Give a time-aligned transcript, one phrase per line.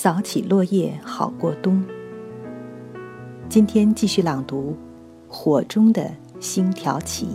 [0.00, 1.82] 扫起落叶好过冬。
[3.48, 4.70] 今天继续朗读
[5.26, 6.08] 《火中的
[6.38, 7.26] 星条旗》。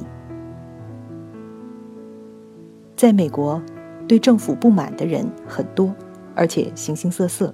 [2.96, 3.61] 在美国，
[4.07, 5.93] 对政府不满的人很多，
[6.34, 7.54] 而且形形色色，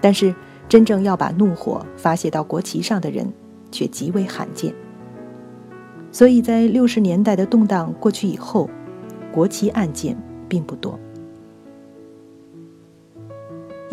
[0.00, 0.34] 但是
[0.66, 3.30] 真正要把怒火发泄到国旗上的人
[3.70, 4.74] 却极为罕见。
[6.10, 8.70] 所以在六十年代的动荡过去以后，
[9.30, 10.16] 国旗案件
[10.48, 10.98] 并不多。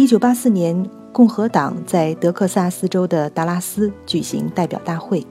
[0.07, 5.21] 一九八四年，共和党在德克萨斯州的达拉斯举行代表大会。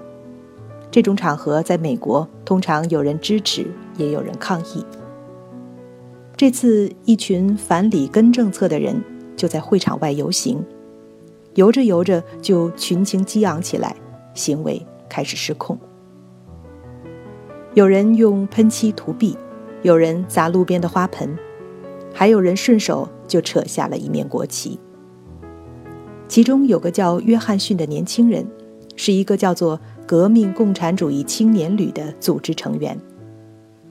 [0.91, 4.85] 这种场合在美国通常有人支持，也有人抗议。
[6.37, 9.03] 这次，一群反里根政策的人
[9.35, 10.63] 就在会场外游行，
[11.55, 13.97] 游着游着就群情激昂起来，
[14.35, 15.79] 行为开始失控。
[17.73, 19.39] 有人用喷漆涂壁，
[19.81, 21.35] 有人砸路边的花盆。
[22.19, 24.81] 还有人顺手就扯下了一面国旗。
[26.27, 28.47] 其中有个叫约翰逊的年轻人，
[28.97, 32.99] 是一个叫做“革命共产主义青年旅”的组织成员。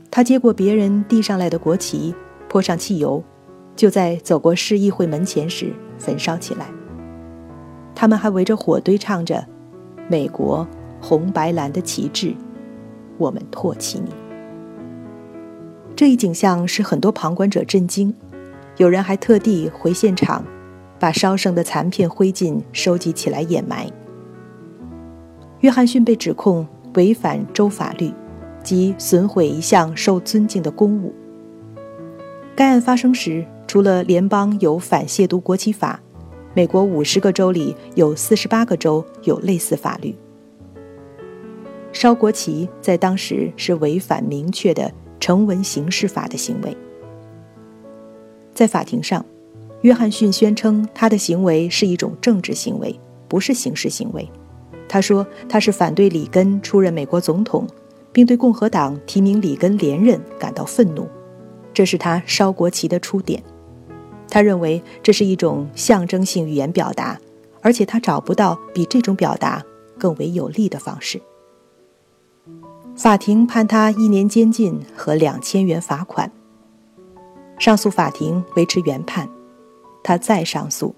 [0.10, 2.16] 他接过别人递上来的国旗，
[2.50, 3.24] 泼上汽油，
[3.76, 6.66] 就在走过市议会门前时焚烧起来。
[7.94, 9.46] 他们还围着火堆唱着
[10.10, 10.68] ：“美国
[11.00, 12.34] 红白蓝的旗帜，
[13.20, 14.10] 我们唾弃你。”
[15.96, 18.14] 这一景象使很多旁观者震惊，
[18.76, 20.46] 有人还特地回现场，
[21.00, 23.90] 把烧剩的残片灰烬收集起来掩埋。
[25.62, 28.12] 约翰逊被指控违反州法律，
[28.62, 31.14] 及损毁一项受尊敬的公物。
[32.58, 36.02] 该案发生时，除了联邦有反亵渎国旗法，
[36.54, 40.14] 美国五十个州里有四十八个州有类似法律。
[41.94, 44.92] 烧国旗在当时是违反明确的。
[45.26, 46.78] 成文刑事法的行为，
[48.54, 49.26] 在法庭上，
[49.82, 54.30] 约翰逊宣称他的行为是一种政治行为，不是刑事行为。
[54.88, 57.66] 他说他是反对里根出任美国总统，
[58.12, 61.08] 并对共和党提名里根连任感到愤怒。
[61.74, 63.42] 这是他烧国旗的出点。
[64.30, 67.20] 他认为这是一种象征性语言表达，
[67.62, 69.66] 而且他找不到比这种表达
[69.98, 71.20] 更为有力的方式。
[72.96, 76.32] 法庭判他一年监禁和两千元罚款。
[77.60, 79.28] 上诉法庭维持原判，
[80.02, 80.96] 他再上诉，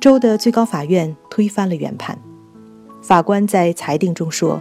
[0.00, 2.18] 州的最高法院推翻了原判。
[3.02, 4.60] 法官在裁定中说：“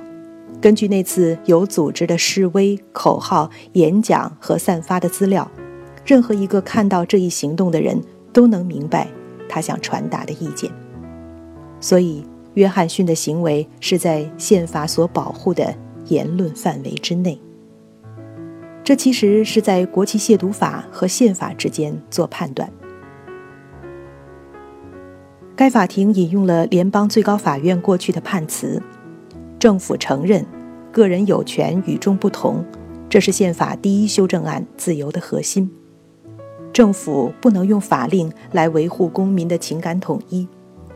[0.62, 5.50] 根据那次有组织的示威、口号、演讲和散发的资料，
[6.06, 8.00] 任何一个看到这一行动的人
[8.34, 9.07] 都能明白
[9.47, 10.69] 他想传达的意见。
[11.79, 12.25] 所以，
[12.56, 15.73] 约翰逊的行为是在宪法所保护的。”
[16.07, 17.39] 言论范围之内，
[18.83, 22.71] 这其实是在国旗亵渎法和宪法之间做判断。
[25.55, 28.81] 该法庭引用了联邦最高法院过去的判词：
[29.57, 30.45] 政府承认
[30.91, 32.63] 个人有权与众不同，
[33.09, 35.72] 这是宪法第一修正案自由的核心。
[36.73, 40.45] 政府不能用法令来维护公民的情感统一，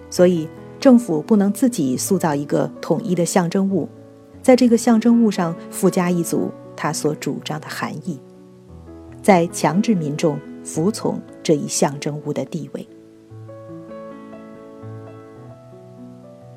[0.09, 0.45] 所以
[0.77, 3.87] 政府不能自己塑造一个统一的象征物。
[4.41, 8.19] 在这个象征物上附加一组他所主张的含义，
[9.22, 12.88] 在强制民众服从这一象征物的地位。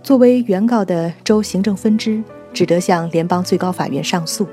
[0.02, 2.22] 作为原告的州行政分支，
[2.52, 4.46] 只得向联邦最高法院上诉。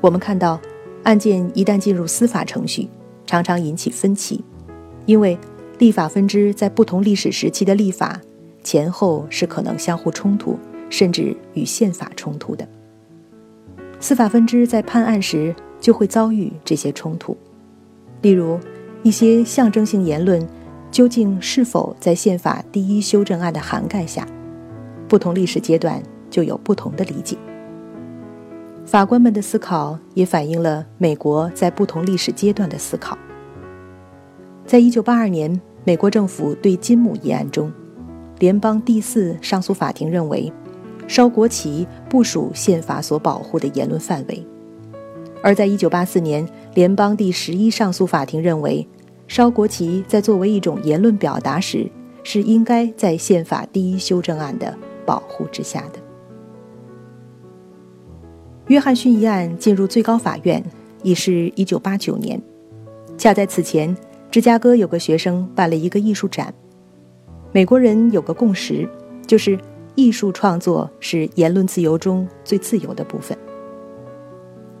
[0.00, 0.60] 我们看到，
[1.02, 2.88] 案件一旦进入司法程序，
[3.26, 4.42] 常常引起分歧，
[5.06, 5.38] 因为
[5.78, 8.20] 立法分支在不同历史时期的立法
[8.62, 10.58] 前后是可能相互冲突。
[10.90, 12.66] 甚至与宪法冲突的
[14.00, 17.36] 司法分支在判案时就会遭遇这些冲突，
[18.22, 18.58] 例如
[19.02, 20.44] 一些象征性言论
[20.90, 24.26] 究竟是否在宪法第一修正案的涵盖下，
[25.08, 27.36] 不同历史阶段就有不同的理解。
[28.86, 33.18] 法官们的思考也反映了美国在不同历史阶段的思考。
[34.64, 37.72] 在一九八二年美国政府对金姆一案中，
[38.38, 40.52] 联邦第四上诉法庭认为。
[41.08, 44.46] 烧国旗不属宪法所保护的言论范围，
[45.42, 48.86] 而在1984年，联邦第十一上诉法庭认为，
[49.26, 51.90] 烧国旗在作为一种言论表达时，
[52.22, 54.76] 是应该在宪法第一修正案的
[55.06, 55.98] 保护之下的。
[58.66, 60.62] 约翰逊一案进入最高法院
[61.02, 62.38] 已是一九八九年，
[63.16, 63.96] 恰在此前，
[64.30, 66.52] 芝加哥有个学生办了一个艺术展。
[67.50, 68.86] 美国人有个共识，
[69.26, 69.58] 就是。
[69.98, 73.36] 艺术创作是言论自由中最自由的部分。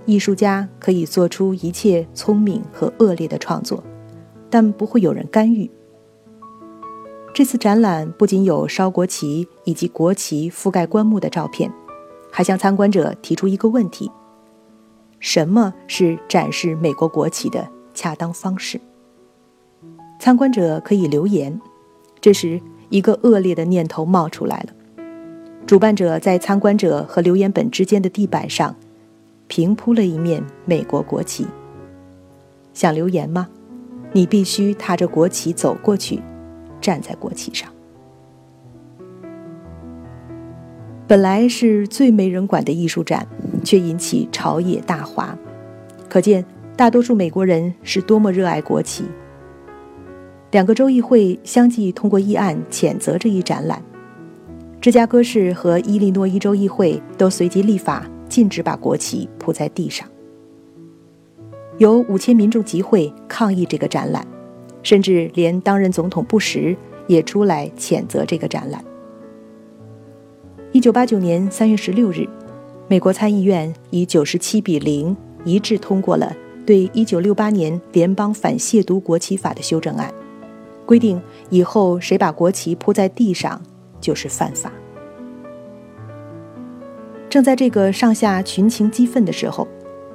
[0.06, 3.82] 艺术家可以做出一切聪明和恶劣的创作，
[4.48, 5.68] 但不会有人干预。
[7.34, 11.68] 这次展览不仅有烧国旗以及国旗覆盖棺木的照片，
[12.30, 14.08] 还向参观者提出一个问题：
[15.18, 18.80] 什么是展示美国国旗的恰当方式？
[20.20, 21.60] 参观者可以留言。
[22.20, 24.74] 这时，一个恶劣的念头冒出来了。
[25.68, 28.74] 主办者在参观者和留言本之间的地板上
[29.48, 31.46] 平铺了一面美国国旗。
[32.72, 33.46] 想留言吗？
[34.12, 36.22] 你必须踏着国旗走过去，
[36.80, 37.70] 站在国旗上。
[41.06, 43.26] 本来是最没人管的艺术展，
[43.62, 45.36] 却引起朝野大哗，
[46.08, 46.42] 可见
[46.78, 49.04] 大多数美国人是多么热爱国旗。
[50.50, 53.82] 两个州议会相继通过议案谴责这一展览，
[54.80, 60.08] 芝加哥市和伊利诺伊州议会都随即立法禁止把国旗铺在地上。
[61.78, 64.26] 有五千民众集会抗议这个展览，
[64.82, 66.76] 甚至连当任总统布什
[67.08, 68.84] 也出来谴责这个展览。
[70.70, 72.28] 一九八九年三月十六日，
[72.86, 76.32] 美国参议院以九十七比零一致通过了
[76.64, 80.12] 对一九六八年联邦反亵渎国旗法的修正案。
[80.86, 81.20] 规定
[81.50, 83.60] 以后谁把国旗铺在地上，
[84.00, 84.72] 就是犯法。
[87.28, 89.68] 正在这个上下群情激愤的时候，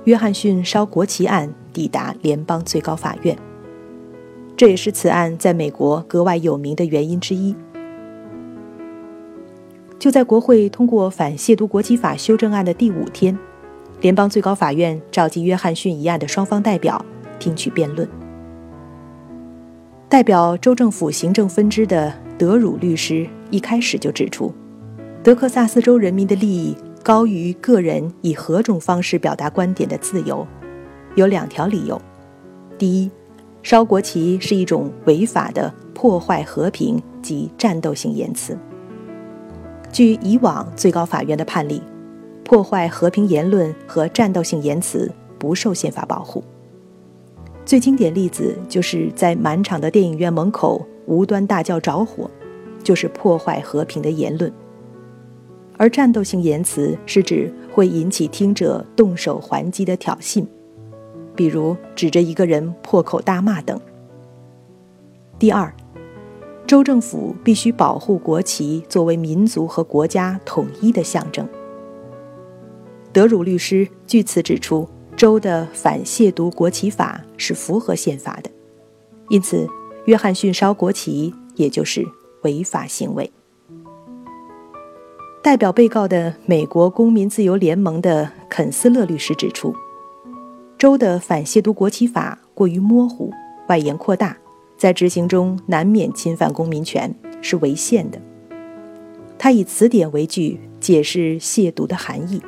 [0.06, 3.38] 约翰逊烧国旗案抵达联邦最高法院。
[4.56, 7.56] 这也是此案在美国格外有名的原因之一。
[10.00, 13.38] 就在国会通过反亵渎国旗法修正案的第五天，
[14.02, 17.04] 联邦最高法院召集约翰逊一案的双方代表
[17.40, 18.08] 听取辩论。
[20.10, 24.52] 代表州政府行政分支的德鲁律师一开始就指出，
[25.24, 30.46] 德克萨斯州人民的利益高于个人以何种方式表达观点的自由，
[31.16, 32.02] 有两条理由：
[32.78, 33.12] 第一，
[33.62, 38.58] 烧国旗是一种违法的破坏和平及战斗性言辞。
[39.92, 41.82] 据以往最高法院的判例，
[42.44, 46.44] 破坏和平言论和战斗性言辞不受宪法保护。
[47.64, 52.30] 最经典例子就是在满场的电影院门口无端大叫着火，
[52.84, 54.52] 就是破坏和平的言论。
[55.78, 60.46] 而战斗性言辞是指会引起听者动手还击的挑衅，
[61.36, 63.80] 比如指着一个人破口大骂等。
[65.40, 65.74] 第二，
[66.66, 71.48] 州政府必须保护国旗作为民族和国家统一的象征。
[73.12, 74.88] 德鲁律师据此指出。
[75.16, 78.50] 州的反亵渎国旗法是符合宪法的，
[79.30, 79.68] 因此
[80.06, 82.06] 约翰逊烧国旗也就是
[82.44, 83.32] 违法行为。
[85.42, 89.76] 代表被告的美国公民自由联盟的肯斯勒律师指出，
[90.78, 93.32] 州的反亵渎国旗法过于模糊、
[93.68, 94.38] 外延扩大，
[94.78, 98.22] 在执行中难免侵犯公民权，是违宪的。
[99.38, 102.42] 他以词典为据解释亵渎的含义，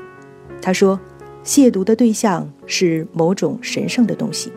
[0.61, 0.99] 他说。
[1.45, 4.51] 亵渎的对象是某种神圣的东西。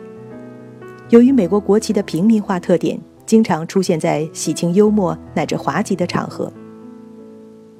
[1.09, 6.51] 由于美国国旗的平民化特点，经常出现在喜庆、幽默乃至滑稽的场合。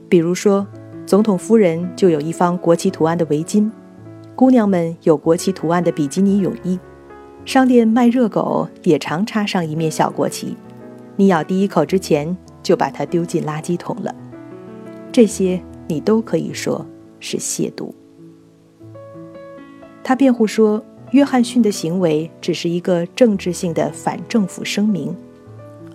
[0.10, 0.66] 比如说，
[1.06, 3.70] 总统夫人就有一方国旗图案的围巾，
[4.36, 6.80] 姑娘们有国旗图案的比基尼泳衣，
[7.46, 10.58] 商店卖热狗也常插上一面小国旗。
[11.16, 14.16] 你咬第一口之前就把它丢进垃圾桶了。
[15.12, 16.84] 这些你都可以说
[17.20, 17.92] 是亵渎。
[20.04, 25.16] 他辩护说，约翰逊的行为只是一个政治性的反政府声明，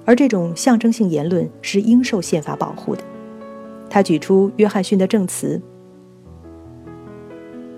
[0.04, 3.02] 而这种象征性言论是应受宪法保护的。
[3.88, 5.62] 他举出约翰逊的证词：“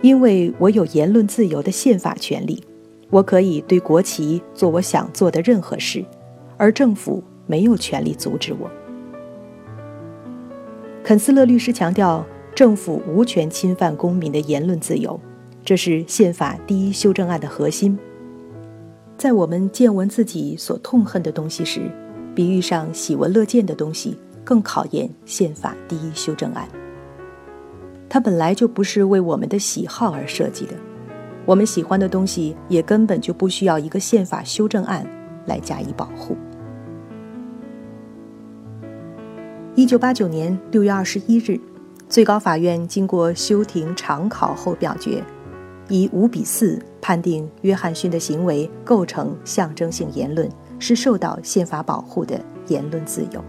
[0.01, 2.65] 因为我有言论自由的宪法权利，
[3.11, 6.03] 我可以对国旗做我想做的任何事，
[6.57, 8.71] 而政府没有权利阻止我。”
[11.05, 12.25] 肯斯勒律师强调，
[12.55, 15.21] 政府无权侵犯公民的言论自由。
[15.67, 17.99] 这是宪法第一修正案的核心。
[19.19, 21.91] 在我们见闻自己所痛恨的东西时，
[22.37, 26.69] 比喻上喜闻乐见的东西更考验宪法第一修正案。
[28.09, 30.75] 它本来就不是为我们的喜好而设计的，
[31.45, 35.05] 我们喜欢的东西也根本就不需要一个宪法修正案
[35.47, 36.37] 来加以保护。
[39.75, 41.59] 一九八九年六月二十一日，
[42.09, 45.21] 最高法院经过休庭常考后表决。
[45.89, 53.45] 以五比四判定约翰逊的行为构成象征性言论，是受到宪法保护的言论自由。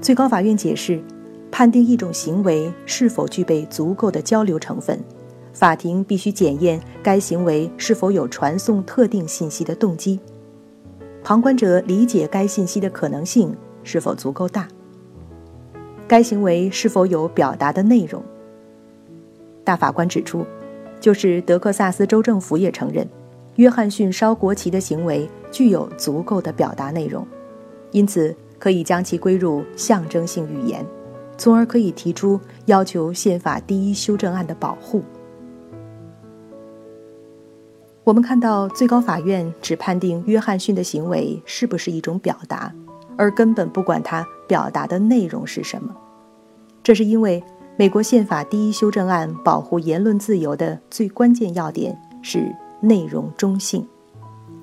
[0.00, 1.02] 最高法院解释，
[1.50, 4.98] 判定一种行为是否具备足够的交流成分，
[5.52, 10.18] 法庭必须检验该行为是否有传送特定信息的动机。
[11.22, 14.68] 旁观者理解该信息的可能性是否足够大，
[16.06, 18.22] 该行为是否有表达的内容。
[19.62, 20.44] 大法官指出，
[21.00, 23.06] 就是德克萨斯州政府也承认，
[23.56, 27.26] 约翰逊烧国旗的行为具有足够的表达内容，
[27.90, 30.84] 因此可以将其归入象征性语言，
[31.36, 35.02] 从而可以提出要求宪法第一修正案的保护。
[38.02, 42.70] 我们看到最高法院只判定约翰逊的行为是不是一种表达，
[43.16, 45.94] 而根本不管他表达的内容是什么。
[46.82, 47.42] 这是因为
[47.76, 53.84] 美国宪法第一修正案保护言论自由的最关键要点是内容中性，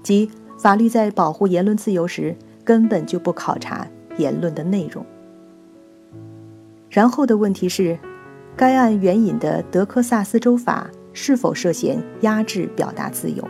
[0.01, 3.85] 即法律在保护言论自由时根本就不考察
[4.17, 5.05] 言论的内容。
[6.89, 7.99] 然后的问题是，
[8.55, 10.89] 该案援引的德克萨斯州法。
[11.13, 13.45] 是否涉嫌压制表达自由？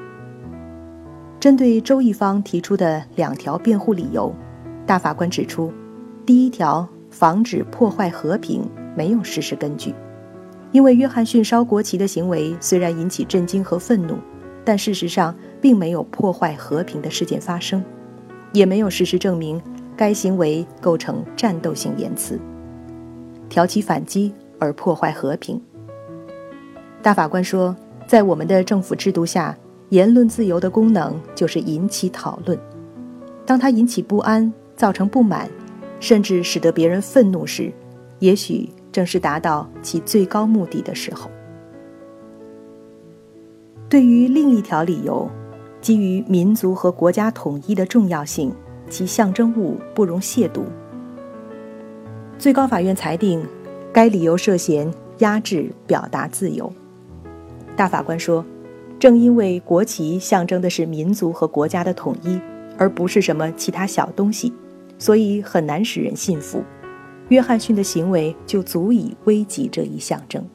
[1.39, 4.33] 针对周一方提出的两条辩护理由，
[4.83, 5.71] 大法官指出，
[6.25, 9.93] 第一条防止破坏和平没有事实根据，
[10.71, 14.15] 因为约翰逊烧国旗的行为虽然引起震惊和愤怒，
[14.63, 17.83] 但事实上并没有破坏和平的事件发生，
[18.53, 19.61] 也没有事实证明
[19.95, 22.39] 该行为构成战斗性言辞，
[23.49, 25.61] 挑起反击而破坏和平。
[27.01, 29.57] 大法官说，在我们的政府制度下，
[29.89, 32.57] 言论自由的功能就是引起讨论。
[33.45, 35.49] 当它引起不安、造成不满，
[35.99, 37.71] 甚至使得别人愤怒时，
[38.19, 41.29] 也许正是达到其最高目的的时候。
[43.89, 45.29] 对于另一条理由，
[45.81, 48.53] 基于民族和国家统一的重要性，
[48.89, 50.61] 其象征物不容亵渎。
[52.37, 53.45] 最高法院裁定，
[53.91, 56.71] 该理由涉嫌压制表达自由。
[57.75, 58.45] 大法官说
[58.99, 62.39] ：“正因为国旗象征的是民族和国家的统一，
[62.77, 64.53] 而不是什么其他小东西，
[64.97, 66.63] 所以很难使人信服。
[67.31, 70.45] 约翰逊的行为就足以危及这一象征。”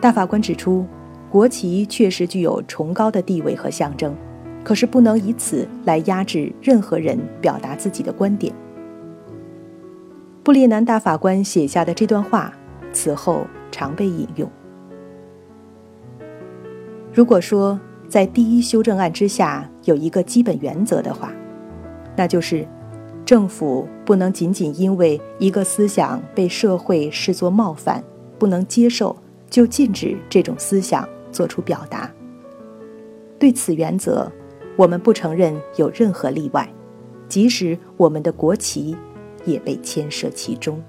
[0.00, 0.86] 大法官指出，
[1.30, 4.14] 国旗确实具有崇高的地位和象征，
[4.62, 8.54] 可是不能以此来压制任何人表达自己的观点。
[10.42, 12.52] 布列南大法官写下的这段话，
[12.92, 14.50] 此后常被引用。
[17.12, 17.78] 如果说
[18.08, 21.32] 在第一修正案之下有一个基本原则的话，
[22.16, 22.66] 那就是
[23.30, 28.02] 政府不能仅仅因为一个思想被社会视作冒犯、
[28.40, 29.16] 不能接受，
[29.48, 32.10] 就禁止这种思想做出表达。
[33.38, 34.28] 对此原则，
[34.74, 36.68] 我们不承认有任何例外，
[37.28, 38.96] 即使我们的国旗
[39.44, 40.82] 也被牵涉其中。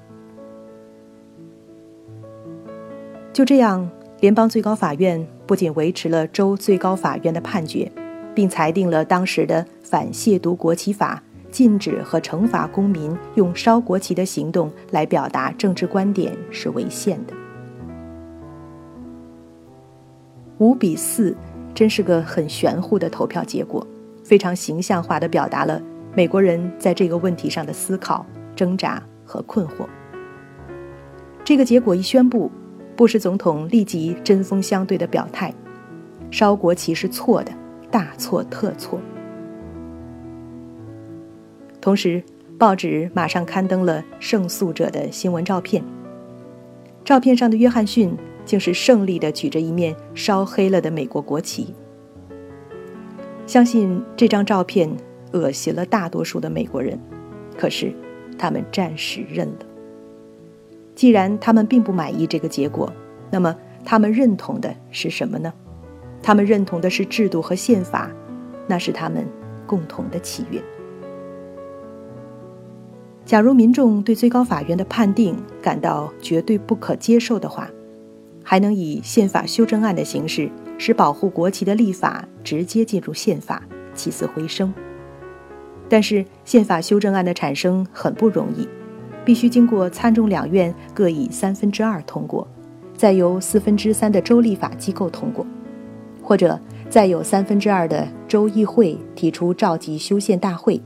[3.31, 3.87] 就这样。
[4.19, 7.91] 联邦最高法院不仅维持了州最高法院的判决，
[8.33, 11.21] 并裁定了当时的反亵渎国旗法
[11.51, 17.33] 禁止和惩罚公民用烧国旗的行动来表达政治观点是违宪的。
[20.59, 21.35] 五比四，
[21.73, 23.85] 真是个很玄乎的投票结果，
[24.23, 25.81] 非常形象化的表达了
[26.15, 29.85] 美国人在这个问题上的思考、挣扎和困惑。
[31.43, 32.49] 这个结果一宣布。
[32.93, 35.51] 布什总统立即针锋相对的表态
[36.29, 37.51] ：“烧国旗是错的，
[37.89, 38.99] 大错特错。”
[41.81, 42.23] 同时，
[42.59, 45.83] 报纸马上刊登了胜诉者的新闻照片。
[47.03, 51.73] 照片上的约翰逊竟是胜利的举着一面烧黑了的美国国旗。
[53.47, 54.89] 相信这张照片
[55.33, 56.99] 恶心了大多数的美国人，
[57.57, 57.91] 可是
[58.37, 59.65] 他们暂时认了。
[60.93, 62.93] 既然他们并不满意这个结果，
[63.31, 65.51] 那么他们认同的是什么呢？
[66.21, 68.11] 他们认同的是制度和宪法，
[68.67, 69.27] 那是他们
[69.65, 70.61] 共同的契约。
[73.25, 77.69] 假如民众对最高法院的判定感到绝对不可接受的话，
[78.43, 83.61] 还能以宪法修正案的形式使保护国旗的立法直接进入宪法，
[83.93, 84.73] 起死回生。
[85.87, 88.67] 但是宪法修正案的产生很不容易。
[89.23, 92.47] 必须经过参众两院各以三分之二通过，
[92.97, 95.45] 再由四分之三的州立法机构通过，
[96.23, 96.59] 或者
[96.89, 100.81] 再有三分之二的州议会提出召集修宪大会，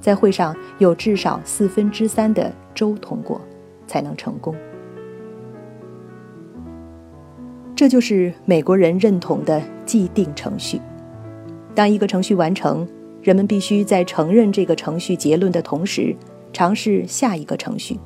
[0.00, 3.40] 在会上有至少四分之三的州通过，
[3.86, 4.54] 才能成功。
[7.74, 10.80] 这就是美国人认同的既定程序。
[11.74, 12.88] 当一个程序完成，
[13.22, 16.16] 人们必须在承认这个程序结论的同时。
[16.52, 18.00] 尝试下一个程序。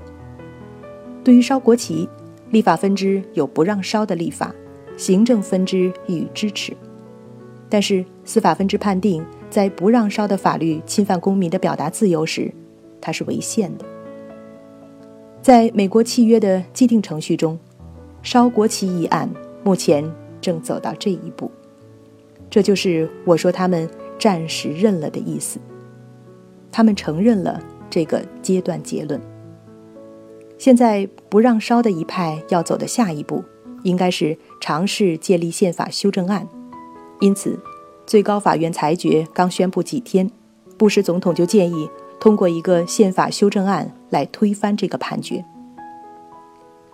[1.23, 2.09] 对于烧国旗，
[2.51, 4.53] 立法分支有不让烧的立法，
[4.97, 6.77] 行政分支予以支持。
[7.69, 12.51] 但是司法分支判定，在不让烧的法律侵犯公民的表达自由时，
[13.01, 13.85] 它是违宪的。
[15.43, 17.59] 在美国契约的既定程序中，
[18.23, 19.29] 烧国旗一案
[19.65, 20.09] 目前
[20.41, 21.51] 正走到这一步，
[22.49, 23.89] 这就是我说他们
[24.19, 25.59] 暂时认了的意思。
[26.71, 29.21] 他们承认了这个阶段结论。
[30.57, 33.43] 现在不让烧的一派要走的下一步，
[33.83, 36.47] 应该是尝试建立宪法修正案。
[37.19, 37.59] 因此，
[38.11, 40.29] 最高法院裁决刚宣布几天，
[40.77, 41.89] 布什总统就建议。
[42.19, 45.45] 通过一个宪法修正案来推翻这个判决。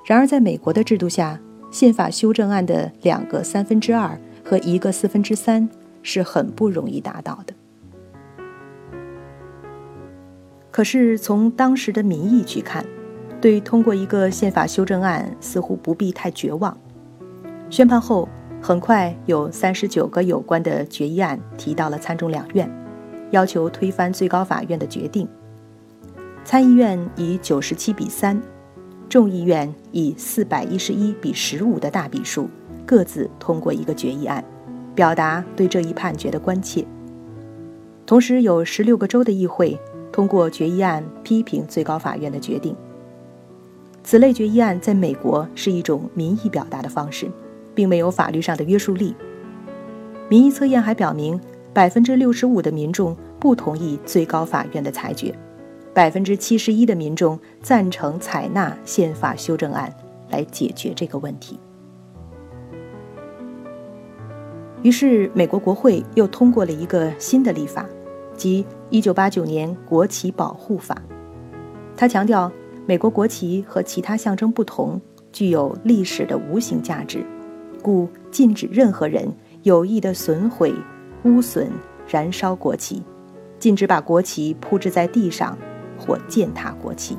[0.05, 5.67] 然而，在美国的制度下，宪法修正案的两个三分之二和一个四分之三
[6.03, 7.55] 是很不容易达到的。
[10.71, 12.85] 可是，从当时的民意去看，
[13.41, 16.77] 对通过一个宪法修正案似乎不必太绝望。
[17.71, 18.29] 宣判后，
[18.67, 22.69] 很快有三十九个有关的决议案提到了参众两院。
[23.31, 25.29] 要求推翻最高法院的决定。
[26.45, 28.43] 参议院以九十七比三，
[29.09, 32.51] 众议院以四百一十一比十五的大比数，
[32.85, 34.45] 各自通过一个决议案，
[34.97, 36.85] 表达对这一判决的关切。
[38.05, 39.79] 同时，有十六个州的议会
[40.11, 42.75] 通过决议案批评最高法院的决定。
[44.03, 47.31] 此类决议案在美国是一种民意表达的方式，
[47.77, 49.15] 并没有法律上的约束力。
[50.29, 51.41] 民意测验还表明。
[51.77, 55.35] 百分之六十五的民众不同意最高法院的裁决，
[55.93, 59.95] 百分之七十一的民众赞成采纳宪法修正案
[60.31, 61.61] 来解决这个问题。
[64.83, 67.85] 于是，美国国会又通过了一个新的立法，
[68.35, 70.97] 即一九八九年国旗保护法。
[71.95, 72.51] 他强调，
[72.87, 74.99] 美国国旗和其他象征不同，
[75.31, 77.23] 具有历史的无形价值，
[77.87, 80.75] 故禁止任何人有意的损毁。
[81.23, 81.71] 污损、
[82.09, 83.01] 燃烧国旗，
[83.61, 85.57] 禁止把国旗铺置在地上
[85.97, 87.17] 或践踏国旗。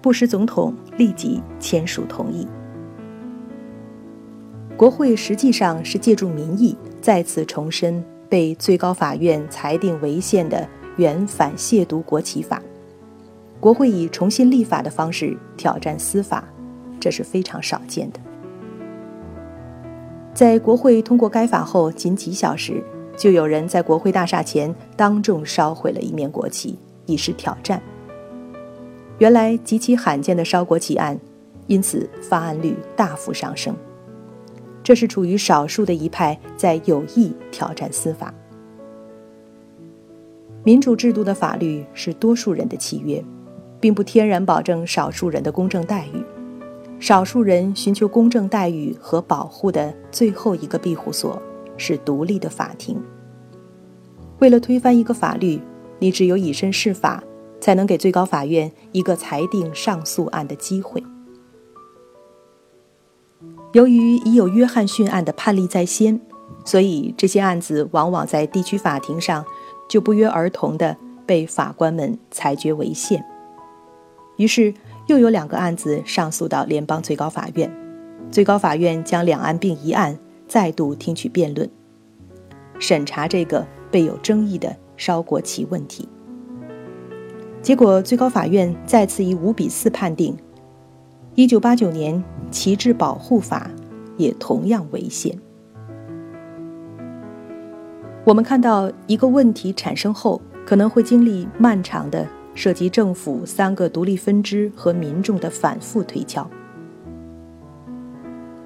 [0.00, 2.48] 布什总统立即签署同意。
[4.76, 12.60] 国会实际上是借助民意再次重申被最高法院裁定违宪的原反亵渎国旗法。
[13.60, 16.44] 国会以重新立法的方式挑战司法，
[16.98, 18.20] 这是非常少见的。
[20.34, 22.82] 在国会通过该法后，仅几小时，
[23.16, 27.80] 就有人在国会大厦前当众烧毁了一面国旗，以示挑战。
[29.18, 31.18] 原来极其罕见的烧国旗案，
[31.66, 33.76] 因此发案率大幅上升。
[34.82, 38.32] 这是处于少数的一派在有意挑战司法。
[40.64, 43.22] 民主制度的法律是多数人的契约，
[43.78, 46.24] 并不天然保证少数人的公正待遇。
[47.02, 51.42] 少数人寻求公正待遇和保护的最后一个庇护所
[51.76, 52.96] 是独立的法庭。
[54.38, 55.60] 为了推翻一个法律，
[55.98, 57.20] 你只有以身试法，
[57.60, 61.02] 才能给最高法院一个裁定上诉案的机会。
[63.72, 66.20] 由于已有约翰逊案的判例在先，
[66.64, 69.44] 所以这些案子往往在地区法庭上
[69.88, 73.24] 就不约而同地被法官们裁决违宪。
[74.36, 74.72] 于是。
[75.06, 77.70] 又有两个案子上诉到联邦最高法院，
[78.30, 81.68] 最高法院将两案并一案再度听取辩论，
[82.78, 86.08] 审查这个备有争议的烧国旗问题。
[87.60, 90.36] 结果，最高法院再次以五比四判定，
[91.34, 93.70] 一九八九年旗帜保护法
[94.16, 95.36] 也同样违宪。
[98.24, 102.26] 我们看到一个问题产生后，可能会经历漫长的。
[102.54, 106.48] 涉及政府三个独立分支和民众的反复推敲，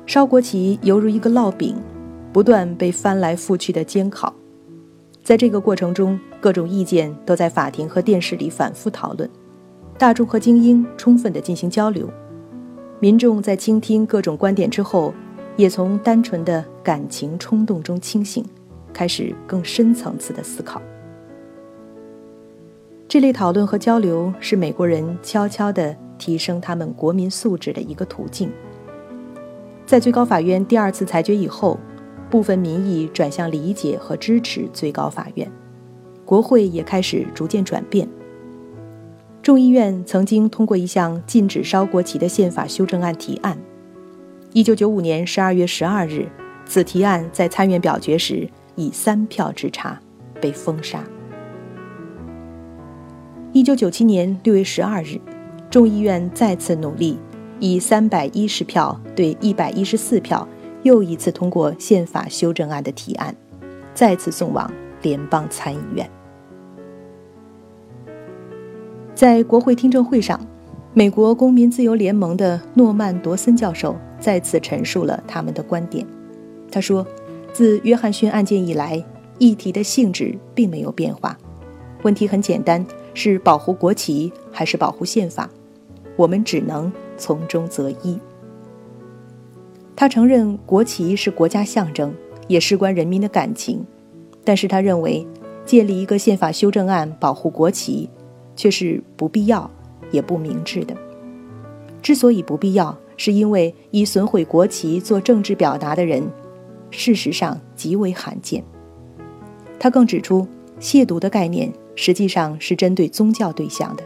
[0.07, 1.77] 烧国旗犹如一个烙饼，
[2.33, 4.35] 不断被翻来覆去的煎烤。
[5.23, 9.29] 在这个过程中，各种意见都在法庭和电视里反复讨论，
[9.99, 12.09] 大众和精英充分地进行交流，
[13.01, 15.13] 民众在倾听各种观点之后，
[15.57, 18.45] 也从单纯的感情冲动中清醒，
[18.93, 20.81] 开始更深层次的思考。
[23.09, 28.51] 这类讨论和交流是美国人悄悄地提升他们国民素质的一个途径。
[29.87, 31.79] 在最高法院第二次裁决以后，
[32.29, 35.49] 部分民意转向理解和支持最高法院，
[36.25, 38.09] 国会也开始逐渐转变。
[39.41, 43.57] 众议院曾经通过一项禁止烧国旗的宪法修正案提案
[44.55, 46.29] ，1995年12月12日，
[46.65, 50.01] 此提案在参院表决时以三票之差
[50.41, 51.05] 被封杀。
[53.57, 55.19] 一九九七年六月十二日，
[55.71, 57.17] 众议院再次努力，
[57.59, 60.47] 以三百一十票对一百一十四票，
[60.83, 63.35] 又一次通过宪法修正案的提案，
[63.95, 66.07] 再次送往联邦参议院。
[69.15, 70.39] 在国会听证会上，
[70.93, 76.07] 美国公民自由联盟的诺曼·罗森教授再次陈述了他们的观点。
[76.71, 77.07] 他说
[77.55, 79.03] ：“自约翰逊案件以来，
[79.39, 81.35] 议题的性质并没有变化。
[82.03, 82.85] 问题很简单，
[83.17, 85.49] 是保护国旗还是保护宪法？
[86.17, 88.21] 我们只能从中择一。”
[89.97, 92.15] 他承认国旗是国家象征，
[92.47, 93.83] 也事关人民的感情，
[94.45, 95.27] 但是他认为
[95.65, 98.11] 建立一个宪法修正案保护国旗，
[98.55, 99.71] 却是不必要
[100.11, 100.95] 也不明智的。
[102.03, 106.23] 之所以不必要，是因为以损毁国旗做政治表达的人，
[106.91, 108.63] 事实上极为罕见。
[109.79, 110.47] 他更指出，
[110.79, 114.05] 亵渎的概念实际上是针对宗教对象的，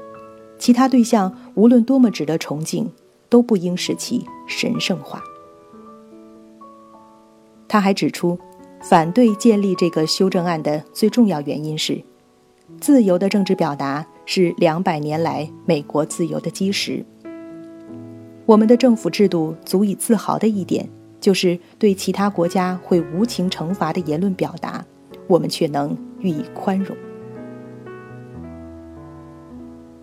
[0.58, 2.90] 其他对象无论多么值得崇敬，
[3.28, 5.22] 都不应使其神圣化。
[7.68, 8.38] 他还指出，
[8.80, 12.02] 反对建立这个修正案的最重要原因是，
[12.80, 17.04] 自由的政治表达是两百年来美国自由的基石。
[18.46, 20.88] 我们的政府制度足以自豪的一点，
[21.20, 24.84] 就是对其他国家会无情惩罚的言论表达，
[25.28, 26.96] 我们却能予以宽容。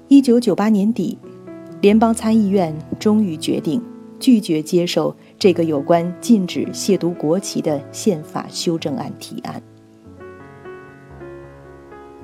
[0.10, 1.18] 一九九八年底，
[1.82, 3.82] 联邦参议院终于决定
[4.18, 5.14] 拒绝接受。
[5.38, 9.62] 这个有关禁止亵渎国旗的宪法修正案提案，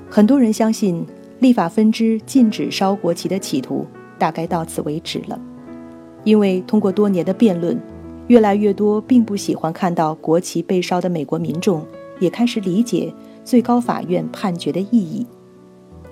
[0.08, 1.06] 很多人相信
[1.40, 3.86] 立法分支禁止烧国旗的企图
[4.18, 5.38] 大概到此为止了，
[6.24, 7.78] 因为通过多年的辩论，
[8.28, 11.86] 越来越多并不喜欢看到国旗被烧的美国民众
[12.18, 13.12] 也开始理解
[13.44, 15.24] 最高法院判决的意义，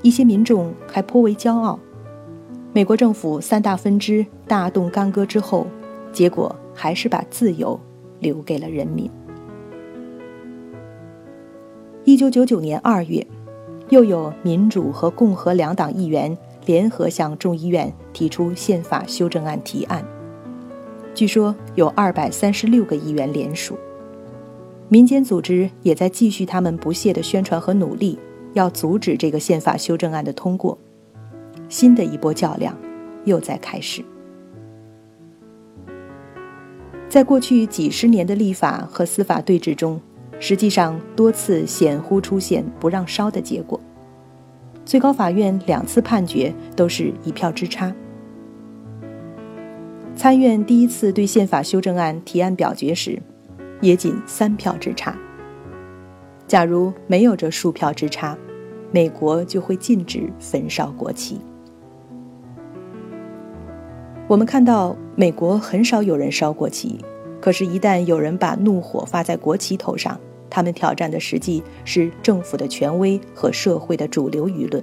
[0.03, 1.79] 一些民众还颇为骄傲。
[2.75, 5.67] 美国政府三大分支大动干戈之后，
[6.13, 6.55] 结果。
[6.75, 7.79] 还是把自由
[8.19, 9.11] 留给了人民。
[12.05, 13.27] 一九九九年二月，
[13.91, 16.35] 又有民主和共和两党议员
[16.65, 20.03] 联合向众议院提出宪法修正案提案，
[21.15, 23.79] 据说有二百三十六个议员联署。
[24.89, 28.19] 民间组织也在继续他们不懈的宣传和努力，
[28.53, 30.79] 要阻止这个宪法修正案的通过。
[31.69, 32.77] 新的一波较量
[33.25, 34.05] 又在开始。
[37.09, 40.01] 在过去几十年的立法和司法对峙中，
[40.41, 43.81] 实际上多次显乎出现不让烧的结果。
[44.85, 47.95] 最高法院两次判决都是一票之差。
[50.17, 53.21] 参院第一次对宪法修正案提案表决时，
[53.81, 55.17] 也仅三票之差。
[56.47, 58.37] 假如没有这数票之差，
[58.91, 61.41] 美国就会禁止焚烧国旗。
[64.29, 66.99] 我们看到，美国很少有人烧国旗，
[67.41, 74.83] 可是，一旦有人把怒火发在国旗头上，他们挑战的实际是政府的权威和社会的主流舆论。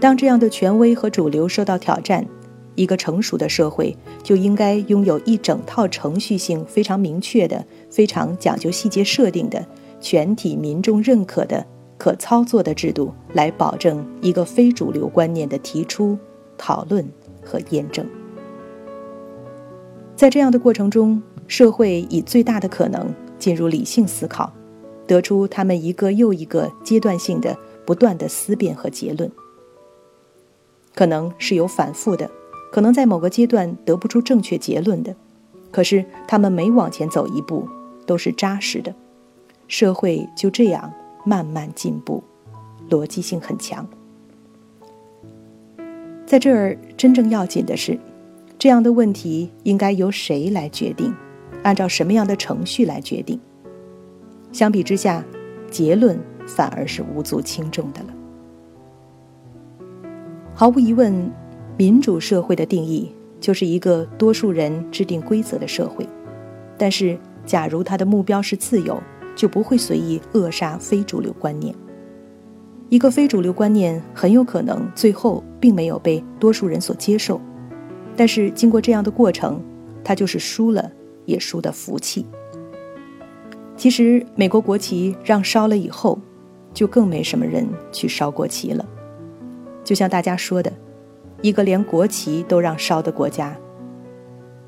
[0.00, 2.26] 当这样的权威和主流受到挑战，
[2.74, 9.64] 一个成熟的社会就应该拥有一整套程序性非常明确的、非常讲究细节设定的、
[10.00, 11.66] 全体民众认可的、
[11.98, 16.18] 可操作的制度，来保证一个非主流观念的提出、
[16.56, 17.04] 讨论。
[17.44, 18.06] 和验证，
[20.14, 24.52] 在这样的过程中，社会以最大的可能进入理性思考，
[25.08, 29.28] 得出他们一个又一个阶段性的、不断的思辨和结论。
[30.94, 32.30] 可能是有反复的，
[32.72, 35.14] 可能在某个阶段得不出正确结论的，
[35.70, 37.68] 可是他们每往前走一步，
[38.06, 38.92] 都是扎实的。
[39.68, 40.90] 社会就这样
[41.24, 42.24] 慢慢进步，
[42.90, 43.86] 逻辑性很强。
[46.26, 47.98] 在这儿，真正要紧的是，
[48.58, 51.14] 这样的问题应该由谁来决定，
[51.62, 53.38] 按照什么样的程序来决定？
[54.50, 55.22] 相比之下，
[55.70, 58.06] 结论反而是无足轻重的了。
[60.54, 61.30] 毫无疑问，
[61.82, 66.08] 民主社会的定义就是一个多数人制定规则的社会。
[66.78, 69.02] 但是，假如他的目标是自由，
[69.34, 71.74] 就不会随意扼杀非主流观念。
[72.88, 77.40] 一个非主流观念很有可能最后并没有被多数人所接受，
[78.16, 79.60] 但是经过这样的过程，
[80.04, 80.88] 他就是输了
[81.24, 82.24] 也输的服气。
[83.76, 86.16] 其实美国国旗让烧了以后，
[86.72, 88.88] 就更没什么人去烧国旗了。
[89.82, 90.72] 就像大家说的，
[91.42, 93.56] 一个连国旗都让烧的国家，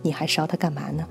[0.02, 1.06] 你还烧它干嘛呢？